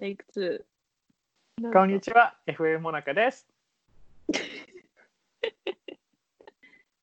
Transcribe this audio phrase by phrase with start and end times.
[0.00, 0.24] テイク
[1.60, 1.72] 2。
[1.74, 3.46] こんにちは、FM モナカです。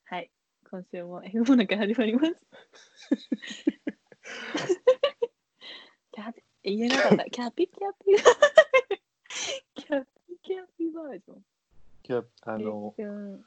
[0.06, 0.32] はい。
[0.68, 2.34] 今週も F モナカ始まります。
[6.12, 7.26] キャピ言えなかった。
[7.26, 8.16] キャピキャピ。
[9.76, 10.10] キャピ
[10.42, 11.38] キャピバージョン。
[11.38, 13.46] いやあのうん。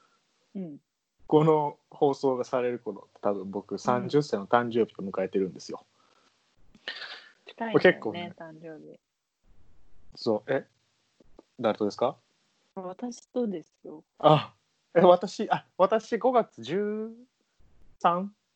[0.55, 0.80] うん。
[1.27, 5.85] この放送がされる頃、多分僕30歳の誕生日を迎えてるんですよ。
[7.46, 9.01] 近い、これ結構ねね、誕生日。
[10.14, 10.66] そう、え？
[11.59, 12.16] 誰とですか？
[12.74, 14.05] 私とですよ。
[14.18, 14.55] あ、
[14.95, 17.16] え、私、あ、私5月 13?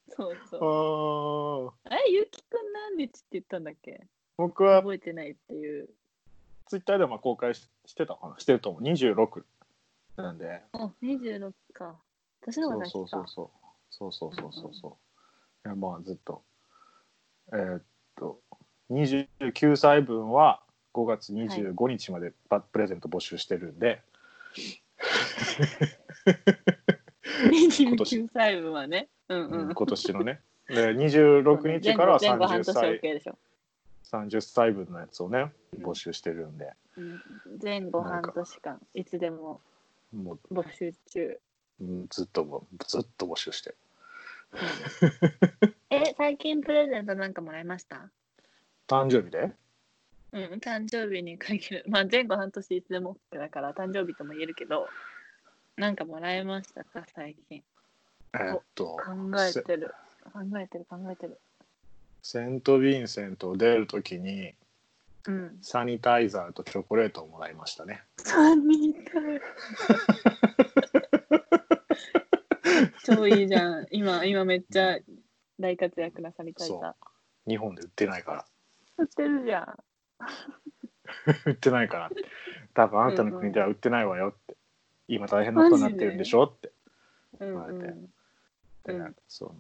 [0.09, 1.89] そうあそう。
[1.89, 4.07] ーえ、ゆきくん何日って言ったんだっけ？
[4.37, 5.89] 僕は覚えてないっていう。
[6.67, 8.39] ツイッターでも公開ししてたかな？
[8.39, 8.83] してると思う。
[8.83, 9.45] 26
[10.17, 10.63] なんで。
[10.73, 12.01] あ、26か。
[12.41, 13.09] 私の方がそう。
[13.09, 13.53] そうそう
[13.93, 14.13] そう。
[14.13, 14.99] そうそうそうそ
[15.65, 16.43] うまあずっと。
[17.53, 17.83] えーっ
[18.17, 18.41] と、
[18.91, 20.63] 29歳分は
[20.95, 24.01] 5月25日までパプレゼント募集してるんで、
[27.51, 29.09] 29歳分はね。
[29.29, 29.69] うんうん。
[29.69, 30.41] うん今年のね。
[30.69, 33.37] で26日からは30前後半年歳 OK でしょ。
[34.05, 37.21] 30歳分のやつをね募集してるんで、うん
[37.63, 39.61] 前後半年間、いつでも
[40.15, 41.41] も募集中。
[42.09, 43.77] ずっとずっと募集してる。
[45.91, 48.09] え、最近プレゼントなんかもらいました？
[48.87, 49.51] 誕生日で？
[50.35, 51.85] うん、誕生日に限る。
[51.89, 54.89] まあ前後半年いつでも OK だから誕生日とも言えるけど、
[55.77, 57.63] なんかもらいましたか最近。
[58.35, 59.95] えーっと考えてる。
[60.33, 61.39] 考えてる考えてる。
[62.23, 64.55] セント・ヴィンセントを出るときに
[65.29, 65.59] うん。
[65.63, 68.03] サニタイザーとチョコレートをもらいましたね。
[68.19, 69.11] 3人か
[73.05, 73.87] 超いいじゃん。
[73.91, 74.99] 今、今めっちゃ
[75.61, 76.95] 大活躍なサニタイザー。
[77.49, 78.47] 日本で売ってないから。
[78.99, 79.79] 売ってるじゃん。
[81.47, 82.25] 売ってないからって。
[82.75, 84.57] 多分あなたの国では売ってないわよって。
[85.09, 86.69] 今大変なことになってるんでしょって。
[86.69, 86.75] うん
[87.41, 88.11] 言われてうん。
[88.85, 89.55] でうんそう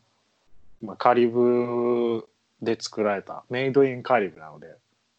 [0.84, 2.28] まあ、カリブ
[2.60, 4.74] で作られたメイドインカリブなので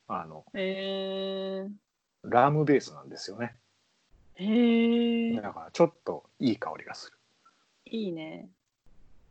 [0.08, 3.56] あのえー、ラムベースなんですよね
[4.36, 7.18] へーだからちょっといい香りがする
[7.88, 8.50] いいね。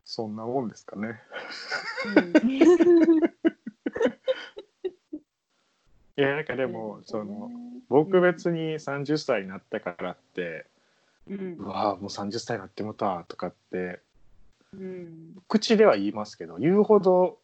[0.05, 1.21] そんなもんですかね
[2.43, 2.51] うん
[6.17, 7.51] いやなんかでもその
[7.91, 10.65] 僕別に30歳になったからって、
[11.29, 11.57] うん。
[11.59, 14.01] うわあもう30歳になってもたとかって
[14.73, 15.35] うん。
[15.47, 17.39] 口では言いますけど言うほど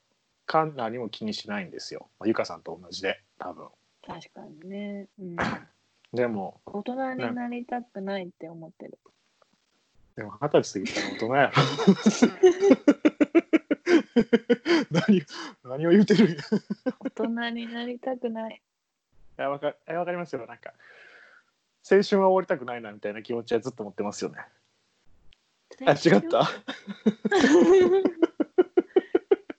[0.46, 3.66] か何も気にしないんですよ、まあ、ゆかさんと同じで多分。
[4.06, 5.36] 確かにね、うん。
[6.14, 8.98] でも大人になりたくないって思ってる。
[10.16, 11.52] でも二十歳過ぎたら大人やろ。
[14.90, 15.22] 何
[15.64, 16.38] 何を言うてる
[16.98, 18.60] 大人になりたくない。
[19.42, 20.46] やわかえわかりますよ。
[20.46, 20.72] なんか
[21.90, 24.38] 青春は終わりたくないなみたいな気持ちはずっと持ってますよね。
[25.86, 26.42] あ違った？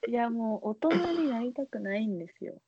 [0.08, 0.90] いやもう大人
[1.24, 2.62] になりたくないんですよ。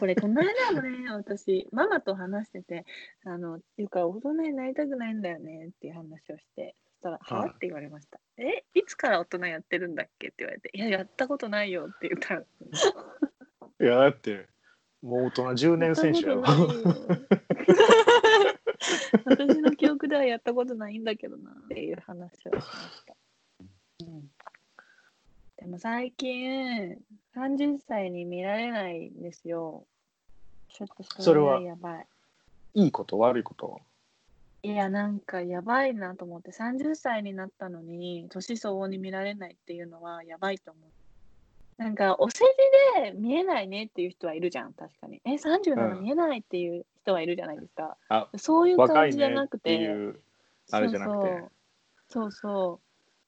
[0.00, 2.86] これこの間もね私ママと話してて
[3.26, 12.40] 「あのゆか大人になりたくないんだよね」っていう話をしてそしたら「ははいって言われました「えいつから大人やってるんだっけ?」って言われて「いややったことないよ」って言ったら。
[13.80, 14.46] いやだって
[15.02, 16.42] もう大人10年選手やろ
[19.24, 22.66] 私の記憶ではやったことないんだけどなっていう話をしまし
[23.06, 23.14] た。
[24.00, 24.30] うん、
[25.58, 26.98] でも最近
[27.34, 29.84] 30歳に見られないんですよ。
[30.68, 32.06] ちょっとそれははやばい。
[32.74, 33.80] いいこと悪いこと？
[34.62, 40.84] いやなんかやばいなと思って30歳になったのに年相応に見られないっていうのはやばいと思う。
[41.78, 42.44] なんかお世
[42.96, 45.20] 辞で見えないねっていう人はいるじゃん確かに。
[45.24, 47.96] え30なの見えないっていう人はいるじゃないですか。
[48.08, 49.74] あそういう感じじゃなくて。
[49.74, 50.20] いう
[50.70, 51.44] あれじゃなくて。
[52.08, 52.80] そうそうそ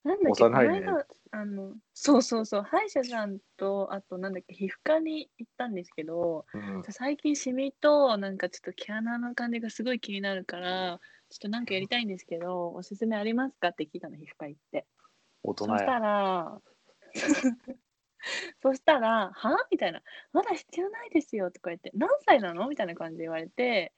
[0.05, 14.87] うなんだっけこの間あのそうそうそう歯医者さんとあとなんだっけ皮膚科に行ったんですけどうん最近シミとなんかちょっと毛穴の感じがすごい気になるからちょっとなんかやりたいんですけどおすすめありますかって聞いたの皮膚科行って。
[15.43, 16.61] 大人そしたやら
[18.63, 23.93] そしたら「はみたいな「まだ必要ないですよ」とか言って「何歳なの?」みたいな感じで言われて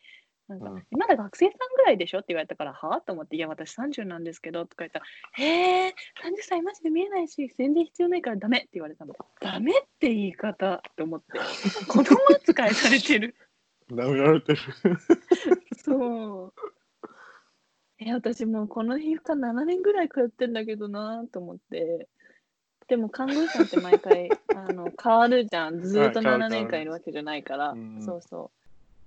[0.48, 2.18] なんか、うんまだ学生さんぐらいでしょ？
[2.18, 9.14] って言われたから、はと思って、いや、私30なんですけど、とか言ったら、へえ、30歳マジで見えないし、全然必要ないからダメって言われたの。
[9.40, 11.26] ダメって言い方って思って、
[11.88, 13.34] 子供扱いされてる。
[13.90, 14.58] 舐められてる
[15.78, 16.54] そう。
[17.98, 22.08] え、私もうこの皮膚科7年ぐらい通ってんだけどなと思って、
[22.88, 25.82] でも看護師さんって毎回 あの変わるじゃん。
[25.82, 27.70] ずーっと7はい変わる年間いるわけじゃないから。
[27.70, 28.50] うんそうそ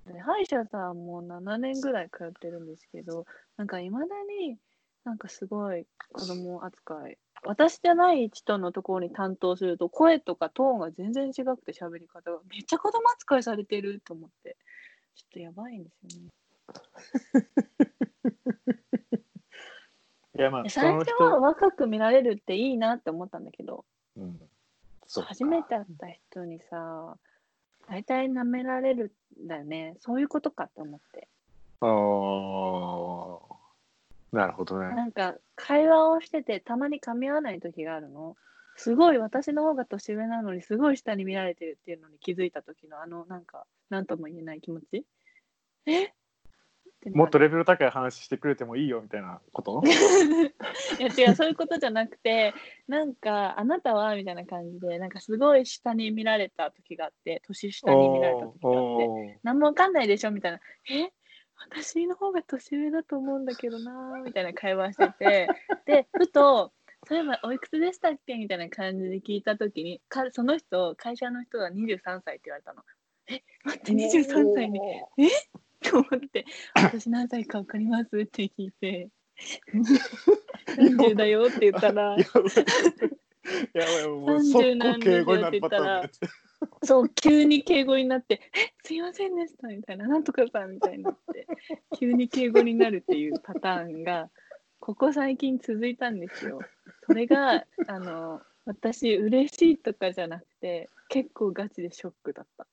[0.07, 0.13] う。
[0.13, 3.25] で歯医者さんも7年ぐらい通ってるんですけど、
[3.57, 4.57] なんかいまだに
[5.03, 7.17] なんかすごい子供扱い。
[7.43, 14.57] 私じゃない人のところに担当すると声とかトーンが全然違くて喋り方がめっちゃ子供扱いされてると思って
[15.15, 16.29] ちょっとやばいんですよね。
[20.39, 23.85] いやまあ最初は人、若く見られるっていいなって思ったんだけど
[24.17, 24.39] うん、
[25.05, 25.29] そうか。
[25.29, 27.17] 初めて会った人にさ
[27.89, 29.11] 大体舐められる
[29.43, 29.95] んだよね。
[29.99, 31.27] そういうことかって思って。
[31.81, 33.39] あー。
[34.31, 34.95] なるほどね。
[34.95, 38.35] なんか会話をしててたまに噛み合わない時があるの。
[38.75, 45.03] すごい私の方が年上なのにすごい下に見られてるっていうのに気づいた時のあのなんか何とも言えない気持ち。
[45.87, 46.13] え？
[47.13, 49.81] もっとレベル高い話してくれてもいいよみたいなこと？
[50.99, 52.53] いや違うそういうことじゃなくて
[52.87, 60.59] なんかあなたはみたいな感じでなんかすごい下に見られた時があって年下に見られた時があって何もわかんないでしょみたいな。
[60.91, 61.11] え？
[61.61, 65.47] 私の方が年上だと思うんだけどなーみたいな会話してて
[65.85, 66.71] でふと
[67.07, 72.81] そういえばおいくつでしたっけみたいな感じで聞いた時にかその人会社の人が23歳って言われたの。
[73.27, 73.43] え？
[73.65, 74.79] 待って23歳に
[75.89, 76.45] と思って
[76.75, 79.09] 「私何歳か分かります?」って聞いて
[80.67, 86.19] 「30だよ」って言ったらやばいもう速攻敬語になるパターンのやつ
[86.83, 91.47] そう急に敬語になって「えすいませんでした」みたいな「なんとかさん」みたいになって
[91.97, 94.29] 急に敬語になるっていうパターンが
[94.79, 96.59] ここ最近続いたんですよ。
[97.05, 102.67] それがあの私嬉しいとかじゃなくて結構ガチでショックだった。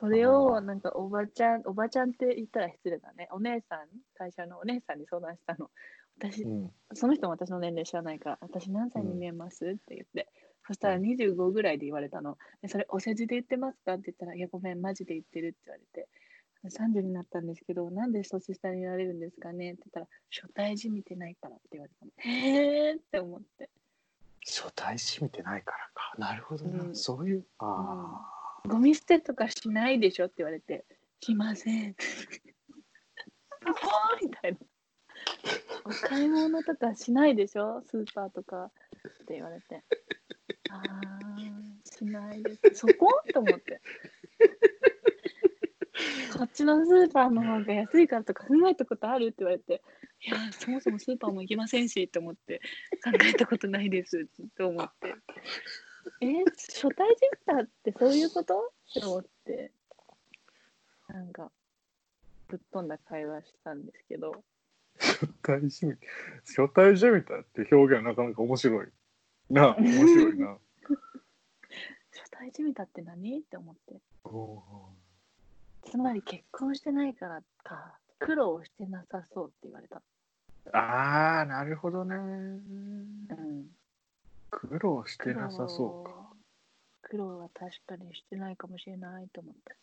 [0.00, 3.28] それあをーなんかおばちゃんおばちゃんって言ったら失礼だね。
[3.32, 3.86] お姉さん
[4.16, 5.70] 会社のお姉さんに相談したの。
[6.18, 6.70] 私うん。
[6.94, 10.28] その人も私の年齢知らないから、私何歳に見えます、って言って、
[10.66, 12.36] そしたら25ぐらいで言われたの。
[12.62, 16.08] でそれ、お世辞で言ってますかって言ったら、いや、ごめん、マジで言ってるって言われて、
[16.64, 22.12] 30になったんですけど、なんで年下になれるんですかねって言ったら、初対じみてないからって言われたの。
[22.18, 23.70] へーって思って。
[24.46, 26.14] 初対視見てないからか。
[26.18, 26.96] なるほどな、うん。
[26.96, 30.84] そういうあゴミ捨てとかしないでしょって言われて、
[31.20, 31.96] しません。
[34.22, 34.58] みたいな。
[35.84, 37.82] お買い物とかしないでしょ？
[37.86, 38.70] スーパーとかっ
[39.26, 39.82] て言われて。
[40.70, 42.60] あー、しないです。
[42.74, 43.08] そこ？
[43.32, 43.80] と思って。
[46.36, 49.82] こっちのスーパーの方が安いからとか考えたことあるって言われて、
[50.22, 52.60] いや、そもそもスーパーも行きませんしって思って、
[53.04, 55.14] 考えたことないですって思って。
[56.20, 58.72] え初対ジェクターってそういうこと？
[58.90, 59.72] って思って、
[61.08, 61.50] なんか、
[62.48, 64.38] ぶっ飛んだ会話したんですけど、あ
[65.02, 65.96] 初対視見
[66.44, 68.88] 初対視見たって表現はなかなか面白い。
[69.48, 70.58] な面白いな。
[72.12, 73.38] 初対じみたって何？
[73.38, 74.00] って思って。
[75.90, 80.02] つまり結婚してないからか、苦労してなさそうって言われた。
[80.72, 82.14] あーなるほどね。
[82.14, 83.74] うん。
[84.50, 86.12] 苦労してなさそうか
[87.02, 89.76] 苦労は確かにしてないかもしれないと思って。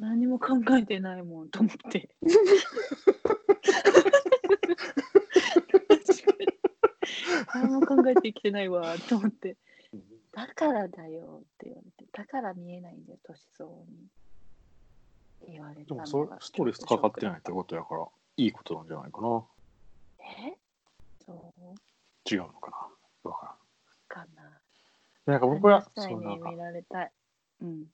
[0.00, 2.10] 何も考えてないもんと思って。
[7.54, 9.56] 何も考えてきてないわと思って。
[10.32, 12.10] だからだよって言われて。
[12.12, 15.52] だから見えないんだよ、年相応に。
[15.52, 19.44] 言われたでもそれストレスかかってないってことやからいいことなんじゃないかな
[20.20, 20.56] え？
[21.24, 22.34] そう？
[22.34, 22.70] 違うのか
[23.24, 23.46] なわか。
[23.46, 23.56] らん
[25.26, 27.12] なんか僕は30歳そうなんかに見られたい。
[27.62, 27.84] うん。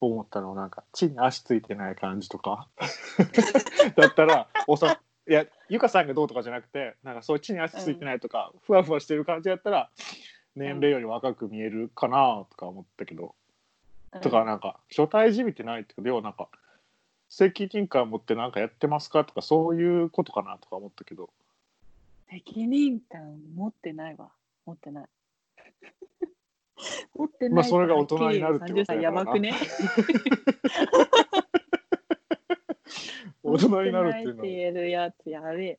[0.00, 2.68] 思ったのなんか地に足ついてない感じとか
[3.96, 9.90] だったらおさいやゆかさんがどうとかじゃなくてなんかそういう地に足ついてないとか、ふわふわしてる感じやったら
[10.56, 13.34] 年齢より若く見えるかなとか思ったけど、
[14.22, 16.48] とかなんか初対じみてないってこと要はなんか
[17.28, 21.30] 責任感持ってなんかやってますかとかそういうことかなとか思ったけど
[22.28, 24.30] 責任感持ってないわ。
[24.64, 25.04] 持ってない。
[27.14, 27.54] 持ってない。
[27.54, 29.54] まあそれが大人になるってことやからなやばくね？
[33.42, 35.78] 大人になるっていうのは言えるやつやべえ。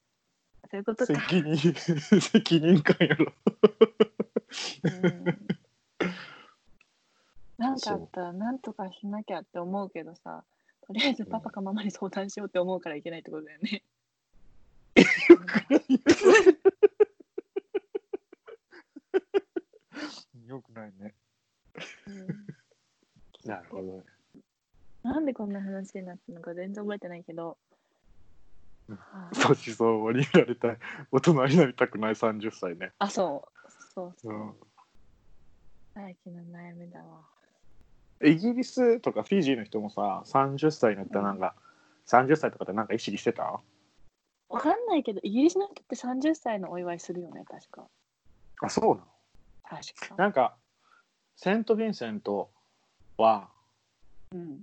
[0.70, 1.14] そういうことか。
[1.30, 1.58] 責任
[2.22, 3.34] 責任感やろ
[4.84, 5.26] うん
[7.58, 10.44] なんかあったらなんとかしなきゃって思うけどさ、
[10.88, 13.84] とりあえずパパかママに相談しようって思うからいけないってことだよね。
[15.30, 15.82] よくない
[20.58, 21.14] ね
[22.08, 22.48] うん
[23.46, 24.04] なるほどね
[25.04, 27.58] なんでこんな話になったのか全然覚えてないけど。
[29.34, 30.78] 年相応に見られたい
[31.12, 33.72] 大人になりたくない30歳ね、あ、そう。
[33.94, 34.36] そうそうう。
[34.36, 34.54] ん、
[35.96, 37.22] 最近の悩みだわ。
[38.24, 41.56] イギリスとかフィジーの人もさ30歳になったらなんか、
[42.06, 43.62] 30歳とかってなんか意識してた？
[44.50, 47.88] わかんないけど、イギリスの人って30歳のお祝いするよね、確か。
[48.62, 49.11] あそうなの？
[50.18, 50.56] なんか
[51.36, 52.50] セント・ヴィンセント
[53.18, 53.48] は
[54.34, 54.62] うん。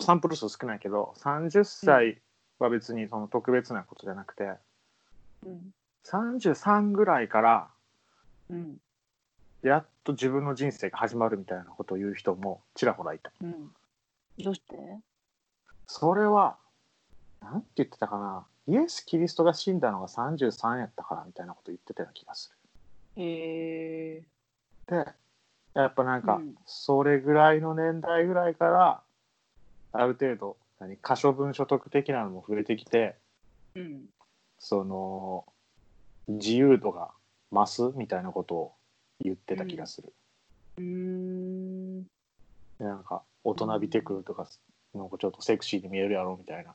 [0.00, 2.20] サンプル数少ないけど30歳
[2.58, 4.52] は別にその特別なことじゃなくて
[5.44, 5.72] うん。
[6.04, 7.68] 33ぐらいから
[8.48, 8.76] うん。
[9.62, 13.72] やっと自分の人生が始まるみたいなことを言う人もちらほらいたうん。
[14.38, 14.76] どうして？
[15.86, 16.56] それは
[17.42, 22.52] なんて言ってたかなイエス・キリストが死んだのが33やったからみたいなこと言ってたような気がす
[23.16, 24.20] へえ。
[24.20, 24.26] る
[24.86, 25.06] で
[25.74, 29.02] やっぱなんかうんそれぐらいの年代ぐらいから
[29.92, 33.16] ある程度何可処分所得的なのも増えてきて
[33.74, 34.04] うん。
[34.58, 35.44] その
[36.28, 37.10] 自由度が
[37.52, 38.72] 増すみたいなことを
[39.20, 40.12] 言ってた気がする、
[40.78, 42.02] うーん。
[42.78, 44.48] でなんか大人びてくるとか
[44.94, 46.74] なんかちょっとセクシーに見えるやろみたいな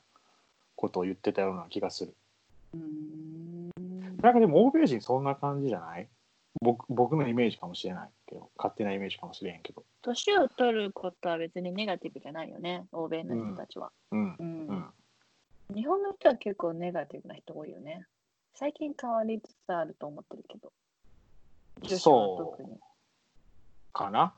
[0.76, 2.14] ことを言ってたような気がする
[2.74, 3.70] うーん。
[4.22, 6.08] なんかでも欧米人そんな感じじゃない？
[6.60, 13.92] 僕僕のイメージかもしれないけど勝手なイメージかもしれへんけど年を取ることは別にネガティブじゃないよね、欧米の人たちは。
[14.10, 14.36] うんう。
[14.38, 14.90] うんん
[15.74, 18.06] 日本の人は結構ネガティブな人多いよね。
[18.54, 20.72] 最近変わりつつあると思ってるけど。
[21.82, 22.78] 女子は特に。
[23.92, 24.34] かな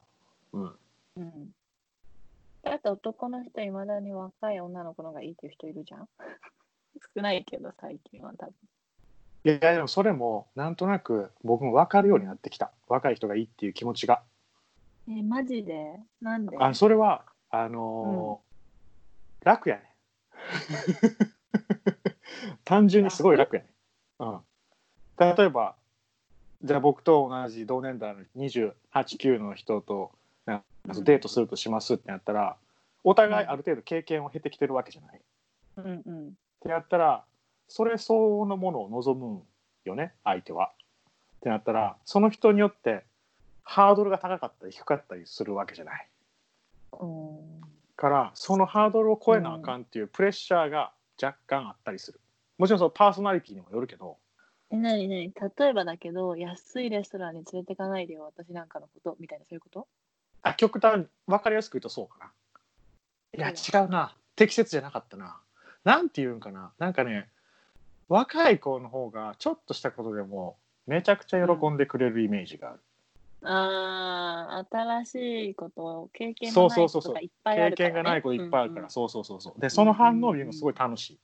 [0.52, 0.72] うん
[1.16, 1.50] うん。
[2.62, 6.08] だって男の人いまだに若い女の子の方がいいっていう人いるじゃん
[7.14, 8.54] 少ないけど最近は多分。
[9.44, 12.70] いやでもそれもなんとなく僕も分かるようになってきた。
[12.88, 14.22] 若い人がいいっていう気持ちが。
[15.08, 15.98] え、マジで？
[16.20, 16.56] なんで？
[16.58, 18.52] あそれはあのー
[19.44, 19.82] 楽やね。
[22.64, 23.68] 単純にすごい楽やね、
[24.18, 24.40] うん、
[25.18, 25.74] 例えば
[26.62, 30.12] じゃあ僕と同じ同年代の289の人と
[30.46, 30.64] なんか
[31.02, 32.56] デートするとしますってなったら
[33.04, 35.20] お互いある程度経験を経てきてるわけじゃない。
[35.76, 36.28] うんうん。
[36.28, 36.30] っ
[36.60, 37.24] てやったら
[37.72, 39.42] それ相応のものを望むん
[39.86, 40.72] よね相手は。
[41.38, 43.02] ってなったらその人によって
[43.62, 46.06] ハードルが高かったり低かったりするわけじゃない。
[47.00, 47.38] うん
[47.96, 52.20] からそのハードルを超えなあかんっていうプレッシャーが若干あったりする。
[52.58, 54.18] もちろんそのパーソナリティにもよるけど
[54.70, 59.86] え、なになに例えばだけど、安いレストランに連れてかないでよ、私なんかのこと、みたいな、そういうこと？
[60.42, 62.30] あ極端分かりやすく言うとそうか
[63.38, 63.38] な。
[63.38, 65.38] いや違うな適切じゃなかったな。
[65.84, 67.28] なんて言うんかななんかね
[68.12, 72.80] 若い子の方がちょっとしたことでもめちゃくちゃ喜んでくれるイメージがある。
[73.44, 77.94] ああ、新しいこと、経験そうのないことがいっぱいあ経るから、ね。
[77.94, 79.60] 験がないこといっぱいあるから、うんそうそうそうそう。
[79.60, 81.18] でその反応を見るのすごい楽しい。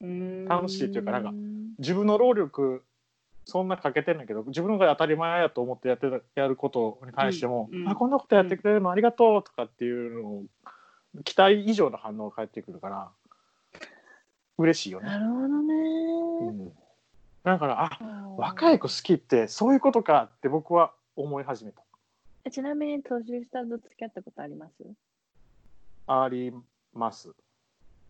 [0.00, 1.74] うん楽しいっていうかなんかうん。
[1.78, 2.82] 自分の労力
[3.44, 7.88] そんなかけてんだけど自分のが当たり前やと思ってやってたやることに対しても、うんうん。
[7.88, 10.44] あこんなことやってくれるのありがとうとかっていうのを
[11.22, 13.08] 期待以上の反応が返ってくるから
[14.58, 15.74] 嬉しいよね、なるほどね。
[16.40, 16.72] うん、
[17.44, 21.82] だからあ若い子好きってそういうことかって僕は思い始めた
[22.44, 24.72] えちなみに年下と付き合ったことあります？
[26.06, 26.52] あり
[26.94, 27.34] ます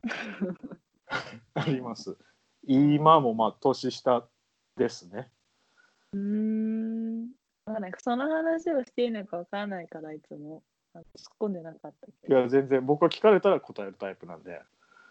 [1.55, 2.17] あります
[2.67, 4.25] 今もまあ年下
[4.77, 5.31] ですね
[6.13, 7.29] うーん。
[7.67, 10.63] なんかその話をしていいのかわからないから、いつも。
[10.95, 11.05] 突っ
[11.41, 12.39] 込んでなかったけど。
[12.39, 14.63] いや全然僕は聞かれたら答えるタイプなんで、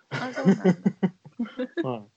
[0.10, 0.64] あ、そうなんだ。
[1.40, 1.44] う
[1.90, 2.08] ん、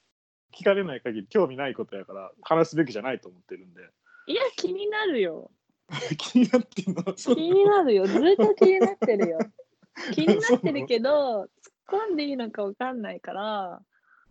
[0.54, 3.80] 聞かれない限り興味ないことやから話すべきじゃないと思ってるんで
[4.28, 5.50] いや、気になるよ。
[6.18, 7.02] 気になってんの？
[7.14, 8.06] 気になるよ。
[8.06, 9.38] ずっと気になってるよ。
[10.12, 11.48] 気になってるけど、突っ
[11.86, 13.82] 込んでいいのかわかんないから、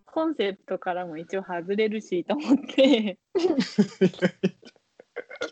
[0.06, 3.58] コンセプトからも一応外れるしと思って聞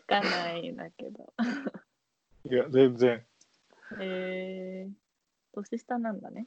[0.06, 1.32] かないんだけど。
[2.48, 3.26] いや全然
[4.00, 4.92] えー、
[5.52, 6.46] 年下なんだね。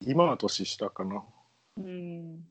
[0.00, 1.24] 今は年下かな
[1.78, 2.44] うん。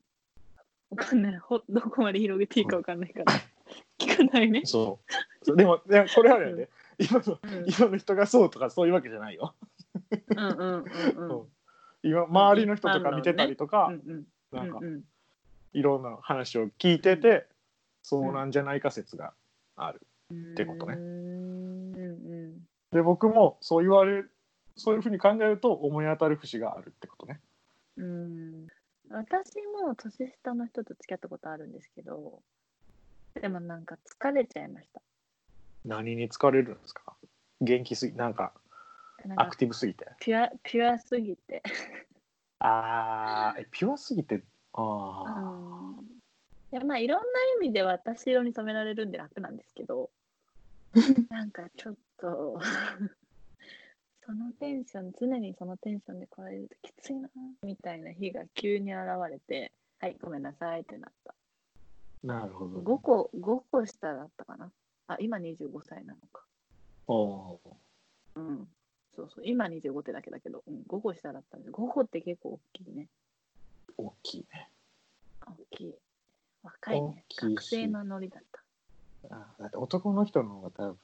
[0.89, 1.37] わかんない。
[1.37, 3.33] ほどこまで広げていいかわかんないから。
[3.97, 4.61] 聞かないね。
[4.65, 9.55] そうそうでもいやこれはね、今のうん今の人がそうとかそういうわけじゃないよ、
[10.29, 10.85] うんうん
[11.17, 11.47] うんうん。
[12.03, 15.03] 今周りの人とか見てたりとか、うんうんなんかうんうん
[15.73, 17.47] いろんな話を聞いてて、
[18.03, 19.33] そうなんじゃないか説が
[19.77, 20.01] ある。
[20.33, 24.25] ってことねうーんうんで僕もそう言われ
[24.75, 27.39] そういうふうに考えると思い当たる節があるってことね。
[27.97, 28.67] うんうん
[29.13, 29.53] 私
[29.83, 32.41] も年下の人と付き合ったことあるんですけど
[33.39, 35.01] でもなんか疲れちゃいました。
[35.85, 37.15] 何に疲れるんですか？
[37.61, 38.53] 元気すぎなんか
[39.37, 40.05] アクティブすぎて？
[40.19, 41.61] ピュア ピュアすぎて。
[42.59, 44.35] あーえピュアすぎて？
[44.35, 44.41] う
[44.75, 46.05] あん。
[46.71, 47.25] いやまあいろんな
[47.57, 50.09] 意味で私色に染められるんで楽なんですけど
[51.29, 52.59] なんかちょっと
[54.31, 57.27] そのテンション常にそのテンションで来られるときついな
[57.63, 61.35] みたいな日が急に現れてはいごめんなさいってなった。
[62.23, 62.79] なるほど。
[62.79, 64.71] 5個5個下だったかな？
[65.07, 66.43] あ今25歳なのか。
[67.07, 67.59] お
[68.35, 68.67] うん。
[69.13, 69.43] そうそう。
[69.43, 73.09] 今25ってだけだけど、うん、5個下だったんで5個って結構大きいね。
[73.97, 74.69] ー大きいね。
[75.45, 75.93] 大きい。
[76.63, 77.25] 若いね。
[77.35, 79.35] 学生のノリだった。
[79.35, 80.97] あだって男の人の方が多分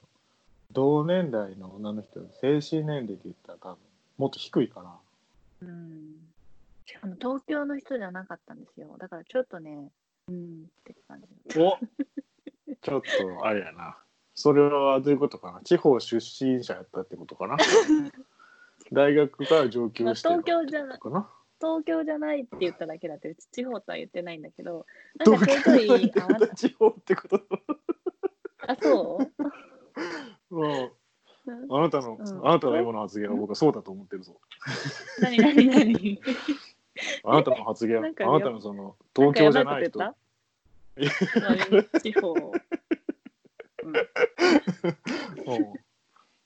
[0.72, 3.78] 同年代の女の人の精神年齢で言ったら多分
[4.18, 6.16] もっと低いからうん。
[6.86, 8.96] しかも東京の人じゃなかったんですよ。
[8.98, 9.90] だからちょっとね
[10.28, 11.60] うんって感じ。
[11.60, 11.78] お
[12.82, 13.98] ちょっとあれやな。
[14.36, 15.62] それはどういうことかな。
[15.62, 17.58] 地方出身者やったってことかな。
[18.94, 24.86] 大学から上京してまあ東京じゃなかな東京じゃないって言っただけだって地方とは言ってないんだけど
[25.26, 27.42] なんかちょいちょい東京あが地方ってこと？
[28.68, 29.44] あそう？
[29.44, 29.52] も
[30.52, 30.92] ううん。
[31.70, 32.48] あなたの、うん。
[32.48, 34.40] あなたの今の発言は僕はそうだと思ってるぞ。
[35.22, 36.22] 何何何？
[37.24, 40.14] あなたの発言あなんかなたのその東京じゃない人んかや
[40.98, 42.00] ばいこと言った？
[42.02, 43.94] 地方、うん、
[45.56, 45.74] うん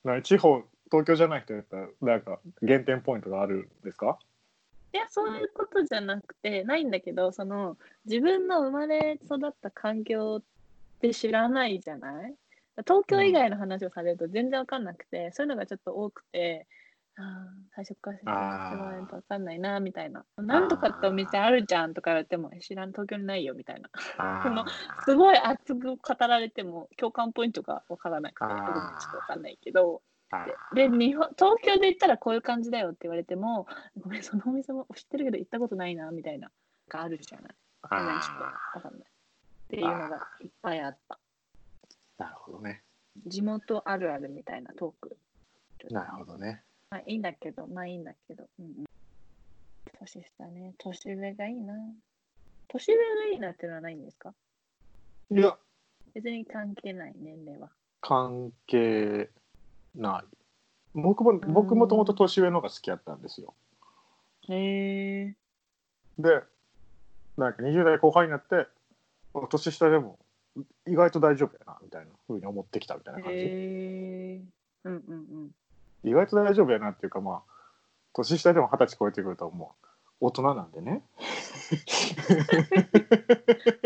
[0.04, 4.20] 何地方東京じゃない人やったらなんか減点ポイントがあるんですか？
[4.94, 10.44] いやそういうことじゃなくてないんだけどその自分の生まれ育った環境っ
[11.00, 12.36] て知らないじゃない？
[12.78, 16.68] 東京以外の話をされると全然わかんなくて、そういうのがちょっと多くて
[17.18, 17.26] あー
[17.76, 20.26] 最初から説明してもらえるとわかんないなみたいな。
[20.38, 23.90] なんとかってお店あるじゃんとか言われてもえ知らん東京にないよみたいな。
[24.18, 24.66] あ その
[25.06, 30.02] すごい熱く語られても共感ポイントがわからなくてちょっとわかんないけど。
[30.34, 33.68] あでで日本東京で言ったらこういう感じだよって言われても
[34.00, 36.50] ごめんそのお店も知ってるけど行ったことないなみたいな
[36.88, 37.56] があるじゃない。
[37.82, 39.02] ごめんちょっとあわかんない。
[39.02, 41.16] っていうのがいっぱいあった。
[41.16, 41.31] ー
[42.22, 42.82] なるほどね。
[43.28, 45.18] 地元あるあるみたいなトーク。
[45.90, 46.64] なるほどね。
[46.90, 48.86] まあいいんだけどまあいいんだけど、うんうん、
[50.00, 50.74] 年下ね。
[50.78, 51.74] 年上がいいな。
[52.68, 54.34] 年上がいいなっていうのはないんですか？
[55.32, 55.58] いや。
[56.14, 57.70] 別に関係ない年齢は。
[58.02, 59.30] 関係
[59.96, 60.38] ない。
[60.94, 61.40] 僕もん。
[61.40, 63.54] 僕もともと年上の方が好きやったんですよ。
[64.50, 65.36] へえ
[66.20, 66.42] で
[67.38, 68.68] なんか20代後半になって
[69.34, 70.20] あ年下でも
[70.88, 74.42] 意外と大丈夫やなみたいなふうに思ってきたみたいな感じ、へえ
[74.84, 75.52] うんうん
[76.04, 76.10] うん。
[76.10, 77.52] 意外と大丈夫やなっていうかまあ
[78.14, 79.76] 年下でも二十歳超えてくるとも
[80.20, 81.04] う大人なんでね。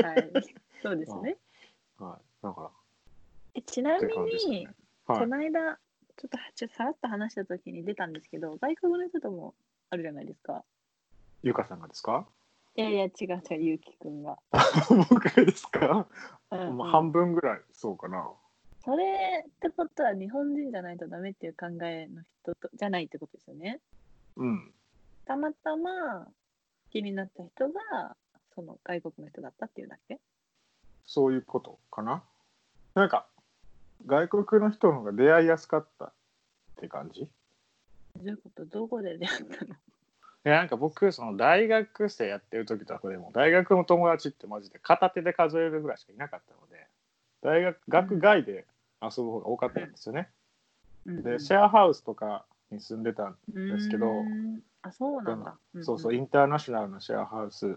[0.04, 0.32] はい。
[0.82, 1.38] そうですね。
[2.00, 2.44] はい。
[2.44, 2.72] だか
[3.54, 4.08] えちなみ
[4.48, 4.74] に、ね。
[5.06, 5.20] はい。
[5.20, 5.78] この間
[6.18, 9.54] ちょっとちょっとさらっと話した時に出たんですけど外国の人とも
[9.90, 10.64] あるじゃないですか。
[11.44, 12.26] ゆかさんがですか？
[12.78, 14.38] いやいや違う違うゆうきくんが、
[15.10, 16.08] 僕がですか、
[16.52, 18.30] うん半分ぐらいそうかな。
[18.84, 23.80] それってことは日本人じゃないとダメっていう考えの人とじゃないってことですよね。
[24.36, 24.74] うん。
[25.26, 26.28] たまたま
[26.92, 28.16] 気になった人が
[28.54, 30.20] その外国の人だったっていうだけ？
[31.06, 32.24] そういうことかな。
[32.94, 33.28] なんか
[34.06, 36.14] 外国の人の方が出会いやすかったっ
[36.76, 37.22] て感じ？
[37.24, 37.30] い
[38.18, 38.66] どういうこと？
[38.66, 39.76] どこで出会ったの？
[40.50, 46.86] やなんか僕その大学生やってる時とかでも大学の友達ってマジで片手で数えるぐらいしかいなかったので
[47.42, 48.66] 大学学外で
[49.02, 50.30] 遊ぶ方が多かったんですよね、
[51.06, 54.24] でシェアハウスとかに住んでたんですけど
[54.82, 57.76] あそうなんだ、そうそうイんンターナショナルなシェアハウス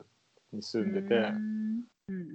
[0.52, 1.84] に住んでて、ん。
[2.08, 2.28] うん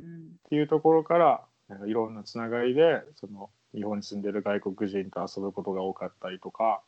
[0.50, 6.82] ていうところからなんかいろんなつながりでその日本に住んでる外国人と遊ぶことが多かったりとか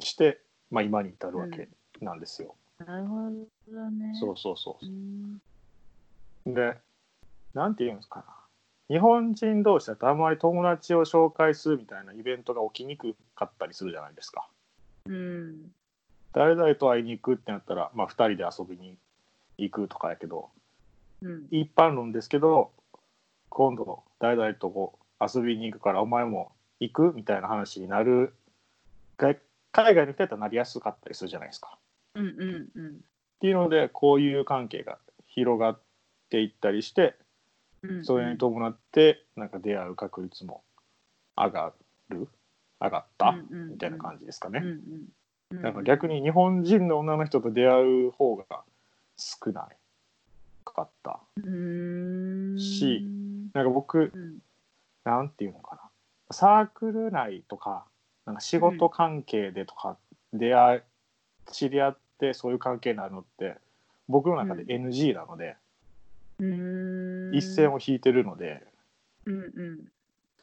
[0.00, 1.68] して、まあ、今に至るわけ
[2.00, 2.54] なんですよ。
[2.78, 3.30] なるほ
[3.68, 4.12] どね。
[4.18, 4.88] そうそうそうう。
[4.88, 5.40] ん。
[6.46, 6.76] で
[7.54, 8.26] なんて言うんですかな
[8.88, 14.48] 日本人同士だとあんまり友達を紹介するみたいなイベントが起きにくかったりするじゃないですか。
[15.06, 15.72] うん。
[16.32, 18.98] 誰々と会いに行くってなったら、まあ、2人で遊びに
[19.56, 20.50] 行くとかやけど
[21.22, 21.46] うん。
[21.50, 22.70] 一般論ですけど
[23.48, 28.34] 今度誰々とこう遊びに行くからお前も行くみたいな話になる
[29.16, 29.38] 外
[29.76, 31.78] 海外の人やったらなりやすかったりするじゃないですか。
[32.14, 35.78] うんうんうんっていうのでこういう関係が広がっ
[36.30, 37.14] ていったりして
[37.82, 38.04] うん。
[38.04, 40.62] それに伴ってなんか出会う確率も
[41.36, 41.72] 上が
[42.08, 42.28] る？
[42.80, 43.36] 上がった？
[43.50, 44.60] みたいな感じですかね。
[44.62, 44.80] うん
[45.52, 45.62] うん。
[45.62, 48.64] なんか逆に日本人の女の人と出会う方が
[49.18, 49.76] 少ない
[50.64, 51.20] かった。
[51.44, 52.58] うん。
[52.58, 53.06] し
[53.52, 54.38] なんか僕うん。
[55.04, 55.82] なんていうのかな
[56.30, 57.84] サークル内とか
[58.26, 59.96] なんか仕事関係でとか
[60.32, 60.80] 出会い
[61.52, 63.56] 知り合ってそういう関係になるのって
[64.08, 65.56] 僕の中で NG なので、
[66.38, 67.34] うん。
[67.34, 68.62] 一線を引いてるので
[69.24, 69.78] うんうん。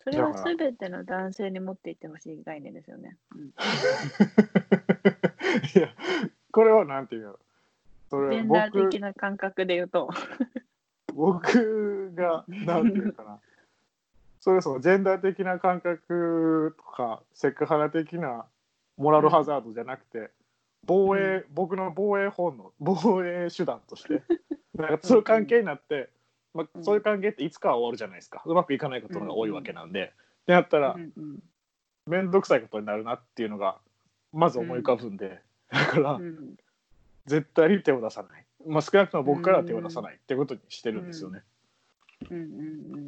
[0.03, 3.15] それはだから全ての男性に持っていってほしい概念ですよね。
[3.35, 3.51] うん、 い
[5.79, 5.89] や
[6.51, 7.39] これはなんていうの？
[8.09, 10.09] それジェンダー僕的な感覚で言うと。
[11.13, 13.39] 僕がなんていうかな
[14.43, 18.45] それそのジェンダー的な感覚とかセクハラ的な
[18.97, 20.31] モラルハザードじゃなくて
[20.85, 24.21] 防衛、僕の防衛本能 防衛手段として。
[24.75, 26.09] なんかそういう関係になって、
[26.53, 28.43] まあ、そういう関係っていつかは終わるじゃないですか。
[28.45, 30.11] うまくいかないことが多いわけなんで。
[30.41, 31.43] ってなったらうんうん
[32.05, 33.79] 面倒くさいことになるなっていうのが
[34.33, 36.57] まず思い浮かぶんで、だからうん。
[37.27, 41.43] 絶対に手を出さない、まあ、少なくとも僕からは手を出さないってことにしてるんですよね。
[42.29, 42.41] うんう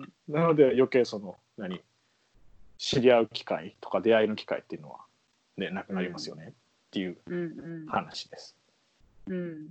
[0.04, 1.82] んなので余計その何？
[2.78, 5.00] 知り合う機会とか出会いの機会っていうのは
[5.58, 6.54] ねなくなりますよねっ
[6.92, 8.56] ていううんうん話です。
[9.28, 9.68] うんうん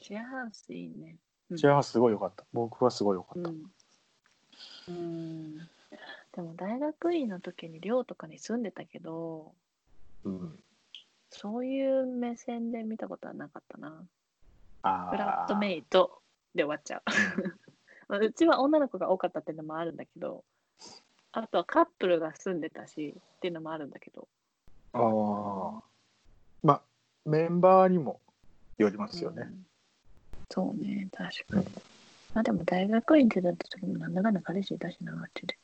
[0.00, 1.16] シェアハウスいいね。
[1.50, 2.44] うんシェアハウスすごい良かった。
[2.52, 3.50] 僕はすごい良かった。
[3.50, 3.62] うん
[4.88, 5.56] うん
[6.32, 9.52] でも大学院の時に寮とかに住んでたけど
[10.24, 10.58] うん。
[11.34, 14.04] そういう目線で見たことはなかったな。
[14.82, 16.20] あフラットイメイト
[16.54, 17.02] で終わっちゃう。
[18.12, 20.44] まあうちは女の子が多かったっていうのもあるんだけど
[21.32, 24.28] あとはカップルが住んでたしっていうのもあるんだけど
[24.92, 24.98] あ
[25.78, 25.82] あ。
[26.62, 26.82] まあ
[27.24, 28.20] メンバーにも
[28.76, 29.42] よりますよね。
[29.42, 29.66] うん
[30.50, 31.66] そうね確かに。
[32.34, 35.56] まあでも大学院出た時もなんだかんだ彼氏いたしなあっちで。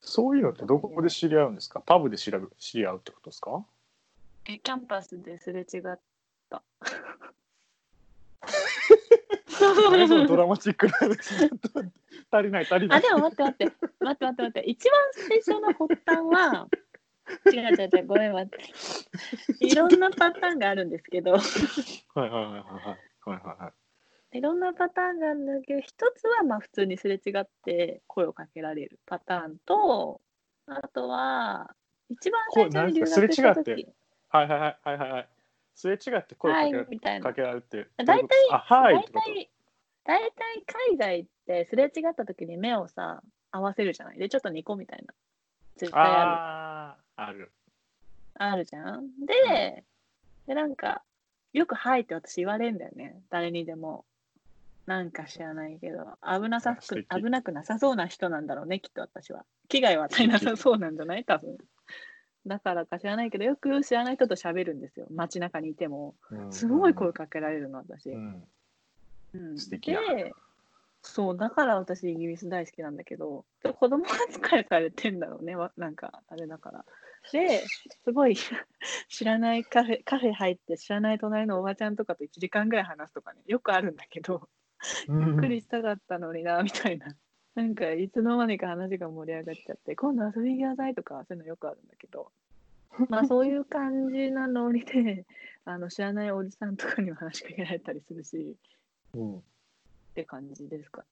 [0.00, 1.80] そういうのってどこで知り合うんですか？
[1.80, 3.64] パブで知り合う知り合うってことですか？
[4.46, 5.98] えキャンパスですれ違っ
[6.48, 6.62] た。
[10.26, 11.34] ドラマチックな話
[12.30, 12.98] 足りない足りない。
[12.98, 16.68] あでも待って待って待って待って待って一番最初の発端は
[17.52, 21.40] 違う違う違うごめん待っていろんなパターンがあるんですけどはい
[22.18, 23.72] はいはいはいはいはいは
[24.32, 24.38] い。
[24.38, 30.20] いろんなパターンがあるんだけど一つはまあ普通にすれ違って声をかけられるパターンと
[30.66, 31.70] あとは
[32.10, 33.86] 一番最初に留学した時
[34.28, 35.28] はいはいはいはいはいはい。
[35.74, 37.86] すれ違って声かはけられいみたいなかけられて。
[37.98, 39.22] 大体あ、はいっ大。
[39.22, 39.50] 体
[40.04, 44.18] 大体海外ってすれ違った時に目をさ合わせるじゃない？
[44.18, 45.14] でちょっとニコみたいな
[45.76, 47.52] 絶対あるある。
[48.36, 49.08] あるじゃん？
[49.24, 49.84] で、
[50.46, 51.02] で、なんか、
[51.52, 53.22] よく「はい」って私言われるんだよね。
[53.30, 54.04] 誰にでも。
[54.86, 59.46] なんか知らないけど、危なさく危なくなさそうな人なんだろうね、きっと私は。
[59.68, 61.24] 危害は与えなさそうなんじゃない？
[61.26, 61.56] 多分。
[62.46, 65.06] だからか知らないけど、よく知らない人と喋るんですよ。
[65.10, 66.14] 街中にいても。
[66.50, 68.10] すごい声かけられるの、私。
[68.10, 68.44] うん。
[69.34, 70.00] うん、素敵や。
[70.00, 70.32] で、
[71.02, 76.84] そう、だから私イギリス大好きなんだけど、で子供扱いされてんだろうね、わなんかあれだから。
[77.32, 77.62] で、
[78.04, 78.36] すごい
[79.08, 84.48] 知らないカフェ、カフェ入って知らない隣のおばちゃんとかと1時間ぐらい話すとかね、よくあるんだけど、
[85.08, 85.26] うん。
[85.28, 87.14] ゆっくりしたかったのにな、みたいな。
[87.54, 92.32] なんかいつの間にか話が盛り上がっちゃって、今度遊びに来なさいとか、そういうのよくあるんだけど、
[93.08, 95.24] まあそういう感じなノリで、
[95.64, 98.56] あの知らないおじさんとかにも話しかけられたりするし、
[99.14, 99.38] うん。
[99.38, 99.42] っ
[100.14, 101.04] て感じですか。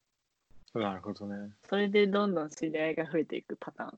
[0.74, 1.52] なるほどね。
[1.68, 3.94] それでどんどん知り合いが増えていくパタ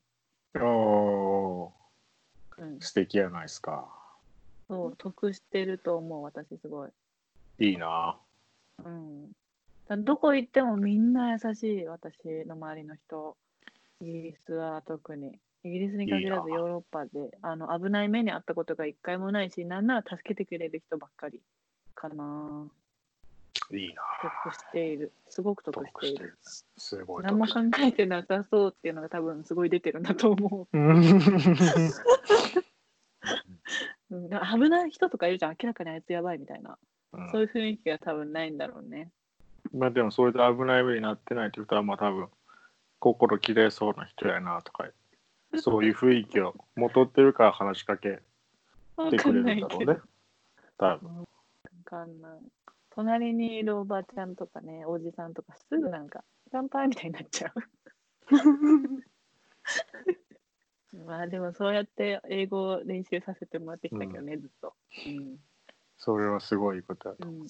[0.56, 2.64] おーン。
[2.66, 3.88] うんー、、素敵やないですか。
[4.68, 6.90] そう、得してると思う、私すごい。
[7.58, 8.18] いいな。
[8.84, 9.30] うん。
[9.86, 13.36] だどこ行ってもみんな優しい、私の周りの人。
[14.00, 15.38] イギリスは特に。
[15.62, 21.40] イギリスに限らずいいなヨーロッパであの危ない目に遭ったことが一回もないし、なんなら助けてくれる人ばっかり
[21.94, 22.66] かな。
[23.72, 24.02] いいな。
[24.44, 25.12] 得している。
[25.28, 26.36] すごく得している。
[26.76, 30.68] すごい何も得考えてなさそうっていうのが多分すごい出てるんだと思。
[30.72, 30.76] う
[34.10, 35.56] 危ない人とかいるじゃん。
[35.60, 36.78] 明らかにあいつやばいみたいな。
[37.32, 39.10] そういう雰囲気が多分ないんだろうね。
[39.72, 42.28] まあでもそれで危ない目になってないってことはまあ多分
[42.98, 44.86] 心きれいそうな人やなとか
[45.56, 48.20] そういう雰囲気をもとってるから話しかけ
[48.96, 49.40] わてくれ。
[49.40, 49.98] るんだろうね。
[50.78, 51.18] 多分。
[51.18, 51.26] わ
[51.84, 52.32] かんない。
[52.94, 57.52] 隣にいるおばちゃんとかね、おじさんとかすぐなんか、乾杯みたいになっちゃう。
[61.06, 64.74] まあでもそうやって英語を練習させてもらってきたけどね、ずっと。
[65.06, 65.38] うん。
[65.98, 67.40] それはすごいことだとうん。
[67.40, 67.46] うん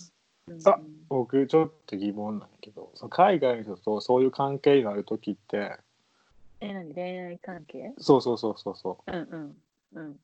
[0.67, 0.79] あ
[1.09, 5.79] 僕ちょっと疑問なんだけどその海外の人とそういう関係がある時って
[6.61, 6.95] え、何？
[6.95, 7.93] 恋愛関係？
[7.99, 9.57] そうそうそうそうそうんうん。
[9.95, 10.11] うん。
[10.13, 10.17] う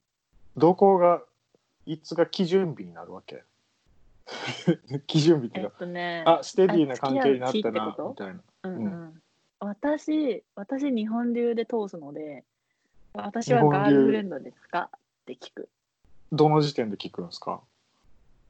[0.57, 1.23] どこが
[1.87, 3.43] いつが基準日になるわけ？
[5.07, 8.09] 基準日ってえっいうかとね、あステディな関係になった付き合うってこと？
[8.11, 8.43] みたいな。
[8.65, 8.79] うんう。
[8.81, 9.23] うん
[9.63, 12.45] 私、私、日本流で通すので、
[13.13, 14.89] 私はガールフレンドですか？
[14.95, 15.69] って聞く。
[16.33, 17.61] どの時点で聞くんですか？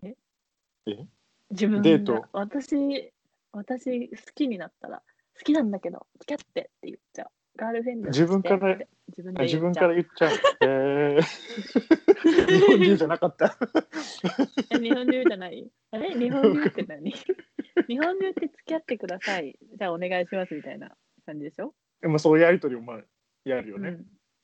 [0.04, 0.14] え？
[0.86, 1.04] え？
[1.50, 2.14] 自分デート？
[2.20, 3.12] が私、
[3.52, 5.02] 私、好きになったら、
[5.36, 7.30] 好きなんだけど、付き合ってって言っちゃう。
[7.60, 10.30] ガールフレンド自分から自分で自分から言っちゃう。
[10.64, 11.22] えー、
[12.46, 13.54] 日本流じゃなかった。
[14.70, 16.14] え日本流じゃないあれ？
[16.18, 17.12] 日本流って何？
[17.86, 19.58] 日本流って付き合ってください。
[19.78, 20.96] じゃあお願いしますみたいな
[21.26, 23.02] 感じでしょ、でもそういうやりとりをまあ
[23.44, 23.98] やるよね。